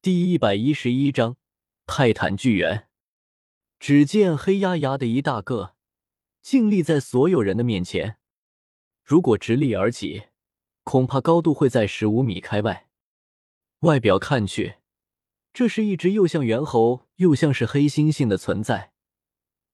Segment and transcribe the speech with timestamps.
[0.00, 1.36] 第一百一十一章
[1.84, 2.86] 泰坦巨猿。
[3.80, 5.74] 只见黑压压的一大个，
[6.40, 8.18] 静立在所有人的面前。
[9.02, 10.26] 如果直立而起，
[10.84, 12.86] 恐怕高度会在十五米开外。
[13.80, 14.76] 外表看去，
[15.52, 18.92] 这是一只又像猿猴又像是黑猩猩的存在。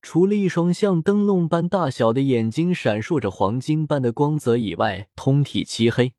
[0.00, 6.14] 除了一双像灯笼般大小的眼睛闪烁着黄金般的光泽以外，通体漆黑。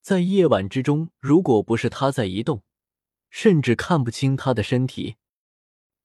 [0.00, 2.62] 在夜晚之中，如果不是它在移动，
[3.32, 5.16] 甚至看不清他的身体。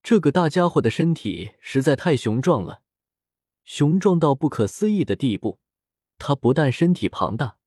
[0.02, 2.82] 这个大家伙的身体实在太雄壮了，
[3.66, 5.60] 雄壮到不可思议的地步。
[6.18, 7.58] 他不但身体庞大，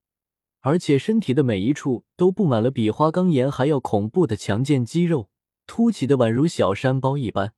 [0.60, 5.28] 而且身体的每一处都布满了比花岗岩还要恐怖的强健肌肉，
[5.66, 7.52] 凸起的宛如小山包一般。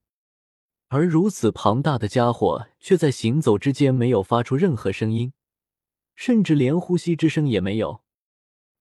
[0.89, 5.33] 而如此庞大的家伙，却在行走之间没有发出任何声音，
[6.17, 8.03] 甚至连呼吸之声也没有。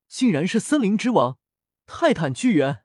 [0.07, 1.37] 竟然是森林之王
[1.85, 2.83] 泰坦巨猿！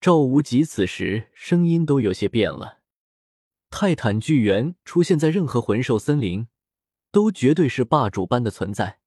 [0.00, 2.78] 赵无极此时声音都有些变了。
[3.70, 6.48] 泰坦巨猿出现在任何魂兽森林，
[7.10, 9.00] 都绝对是霸主般的存在，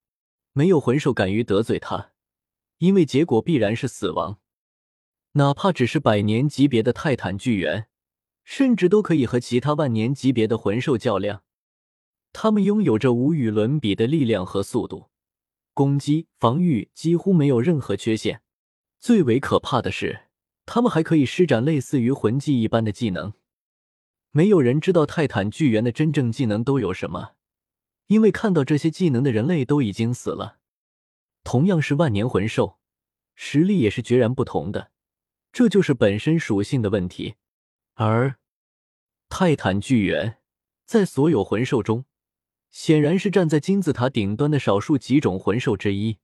[0.54, 2.12] 没有魂兽敢于得罪他，
[2.78, 4.40] 因为结果必然是死亡。
[5.34, 7.88] 哪怕只是百年级别的泰坦巨猿。
[8.44, 11.44] 甚至都可以和其他万年级别的魂兽较量，
[12.34, 15.12] 他们拥有着无与伦比的力量和速度，
[15.76, 18.42] 攻击、防御几乎没有任何缺陷。
[19.00, 20.22] 最为可怕的是，
[20.66, 23.34] 他们还可以施展类似于魂技一般的技能。
[24.32, 27.36] 没有人知道泰坦巨猿的真正技能都有什么，
[28.08, 30.60] 因为看到这些技能的人类都已经死了。
[31.44, 32.78] 同样是万年魂兽，
[33.36, 34.92] 实力也是决然不同的，
[35.52, 37.36] 这就是本身属性的问题。
[37.96, 38.36] 而
[39.28, 40.38] 泰坦巨猿
[40.86, 42.06] 在所有魂兽中，
[42.70, 46.20] 显然是站在金字塔顶端的少数几种魂兽之一。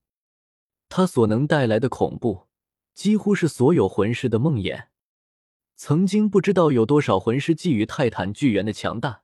[0.88, 2.47] 它所能带来的恐怖，
[2.98, 4.88] 几乎是所有魂师的梦魇。
[5.76, 9.22] 曾经不知道有多少魂师觊觎泰坦巨猿的强大，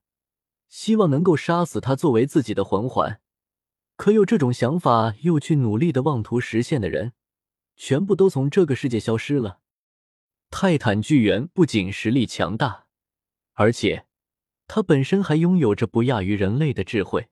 [0.70, 3.20] 希望能够杀死他作为自己的魂环。
[3.96, 7.14] 可有这种想法又去努力的妄图实现的人，
[7.76, 9.62] 全部都从这个世界消失了。
[10.52, 12.86] 泰坦巨猿不仅实力强大，
[13.54, 14.06] 而且
[14.68, 17.30] 它本身还拥有着不亚于人类的智慧。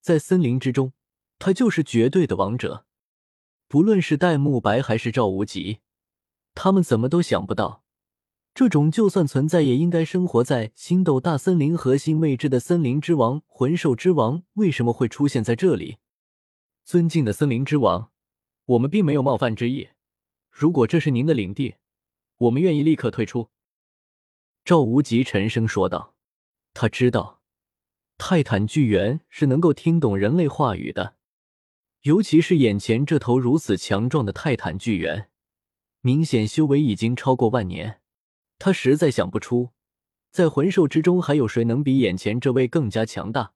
[0.00, 0.94] 在森林之中，
[1.38, 2.86] 它就是绝对的王者。
[3.72, 5.78] 不论是戴沐白还是赵无极，
[6.54, 7.82] 他们怎么都想不到，
[8.52, 15.96] 这种就算存在也应该生活在星斗大森林核心位置的森林之王、魂兽之王，为什么会出现在这里？
[16.84, 18.10] 尊敬的森林之王，
[18.66, 19.88] 我们并没有冒犯之意。
[20.50, 21.76] 如果这是您的领地，
[22.36, 23.48] 我们愿意立刻退出。”
[24.66, 26.14] 赵无极沉声说道。
[26.74, 27.40] 他知道，
[28.18, 31.16] 泰坦巨猿是能够听懂人类话语的，
[32.02, 35.30] 尤其是眼前这头如此强壮的泰坦巨猿，
[36.00, 38.00] 明显修为已经超过万年。
[38.58, 39.70] 他实在想不出，
[40.32, 43.52] 在魂兽之中还有谁能比眼前这位更加强大。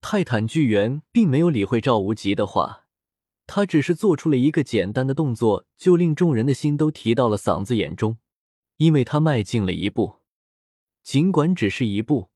[0.00, 2.86] 泰坦巨猿并没有理会赵无极的话。
[3.46, 8.16] 他只是做出了一个简单的动作，就令众人的心都提到了嗓子眼中，
[8.76, 10.20] 因为他迈进了一步，
[11.02, 12.30] 尽管只是一步，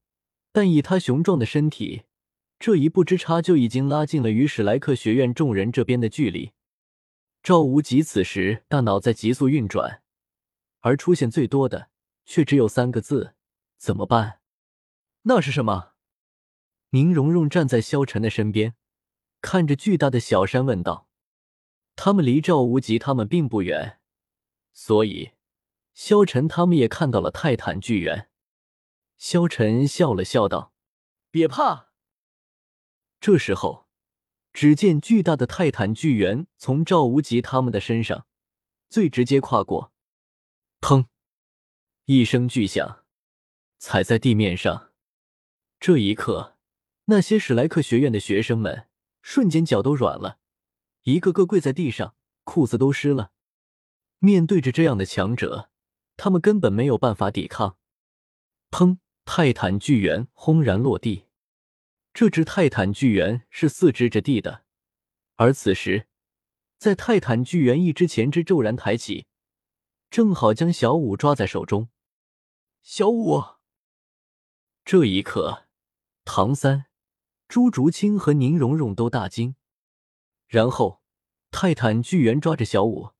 [0.53, 2.03] 但以他雄壮的身体，
[2.65, 6.53] 这一步之差就已经拉近了与史莱克学院众人这边的距离。
[7.43, 10.03] 赵无极此时大脑在急速运转，
[10.81, 11.91] 而出现最多的
[12.25, 13.35] 却只有三个字：
[13.77, 14.41] 怎么办？
[15.25, 15.93] 那是什么？
[16.93, 18.75] 宁荣荣站在萧晨的身边。
[19.43, 21.07] 看着巨大的小山，问道
[21.95, 24.01] ：“他们离赵无极他们并不远，
[24.73, 25.33] 所以
[25.93, 28.31] 萧晨他们也看到了泰坦巨猿。”
[29.19, 30.73] 萧晨笑了笑道
[31.31, 31.89] ：“别怕。”
[33.25, 33.87] 这时候，
[34.53, 38.27] 只见巨大的泰坦巨猿从赵无极他们的身上
[38.91, 39.95] 最直接跨过，
[40.83, 41.07] 砰！
[42.05, 43.07] 一声巨响，
[43.79, 44.93] 踩在地面上。
[45.81, 46.59] 这一刻，
[47.07, 48.89] 那些史莱克学院的学生们。
[49.23, 50.39] 瞬间脚都软了，
[51.05, 53.33] 一个个跪在地上，裤子都湿了。
[54.19, 55.71] 面对着这样的强者，
[56.19, 57.79] 他们根本没有办法抵抗。
[58.71, 58.99] 砰！
[59.25, 61.24] 泰坦巨猿轰然落地。
[62.15, 64.65] 这只泰坦巨猿是四肢着地的，
[65.35, 66.07] 而此时，
[66.79, 69.27] 在泰坦巨猿一只前肢骤然抬起，
[70.11, 71.89] 正好将小五抓在手中。
[72.83, 73.43] 小五，
[74.85, 75.67] 这一刻，
[76.25, 76.87] 唐三。
[77.49, 79.57] 朱竹清和宁荣荣都大惊，
[80.47, 81.03] 然后
[81.51, 83.11] 泰坦巨猿抓着小五，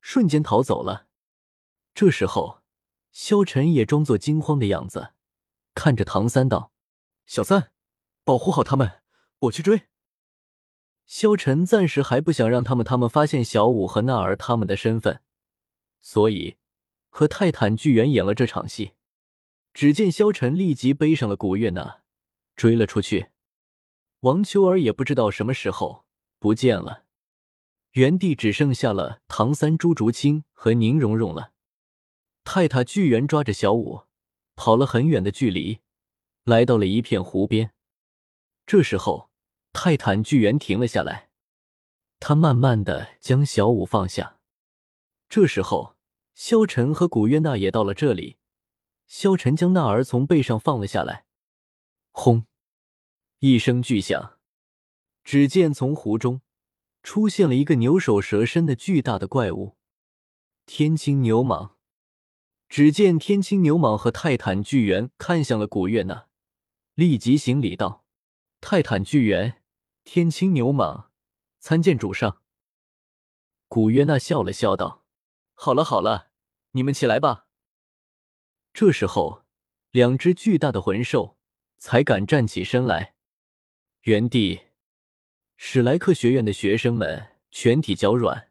[0.00, 1.08] 瞬间逃走了。
[1.92, 2.62] 这时候，
[3.10, 5.12] 萧晨也装作惊慌的样子，
[5.74, 6.72] 看着唐三道
[7.26, 7.72] ：“小三，
[8.28, 9.00] 保护好他们，
[9.38, 9.84] 我去追。”
[11.08, 15.22] 萧晨暂时还不想让他们他们发现小五和娜儿他们的身份，
[16.02, 16.58] 所以
[17.08, 18.92] 和泰坦巨猿演了这场戏。
[19.72, 22.02] 只见萧晨立即背上了古月娜，
[22.54, 23.28] 追了出去。
[24.20, 26.04] 王秋儿也不知道什么时候
[26.38, 27.04] 不见了，
[27.92, 31.52] 原地只剩下了唐三、朱竹清和宁荣荣了。
[32.44, 34.02] 泰塔巨猿抓着小舞，
[34.54, 35.78] 跑了很远的距离，
[36.44, 37.72] 来到了一片湖边。
[38.70, 39.30] 这时候，
[39.72, 41.30] 泰坦巨猿停了下来，
[42.20, 44.40] 他慢慢的将小舞放下。
[45.26, 45.96] 这时候，
[46.34, 48.36] 萧晨和古月娜也到了这里。
[49.06, 51.24] 萧晨将娜儿从背上放了下来，
[52.10, 52.44] 轰！
[53.38, 54.36] 一声巨响，
[55.24, 56.42] 只见从湖中
[57.02, 59.78] 出现了一个牛首蛇身的巨大的怪物——
[60.66, 61.70] 天青牛蟒。
[62.68, 66.26] 只见天青牛蟒和泰坦巨猿看向了古月娜，
[66.94, 68.04] 立即行礼道
[68.60, 69.62] ：“泰坦巨猿，
[70.04, 71.06] 天青牛蟒，
[71.58, 72.42] 参见主上。”
[73.68, 75.04] 古月娜笑了笑道
[75.54, 76.30] ：“好了好了，
[76.72, 77.46] 你们起来吧。”
[78.72, 79.44] 这时候，
[79.90, 81.38] 两只巨大的魂兽
[81.78, 83.14] 才敢站起身来。
[84.02, 84.60] 原地，
[85.56, 88.50] 史莱克学院的学生们全体脚软，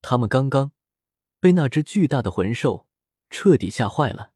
[0.00, 0.72] 他们刚刚
[1.38, 2.88] 被那只巨大的魂兽
[3.30, 4.31] 彻底吓坏了。